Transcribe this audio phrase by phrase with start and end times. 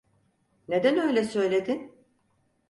[0.67, 1.95] Neden öyle söyledin?